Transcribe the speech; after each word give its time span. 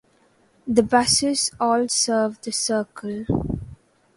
The 0.67 0.81
buses 0.81 1.51
all 1.59 1.87
serve 1.87 2.41
the 2.41 2.51
circle. 2.51 3.25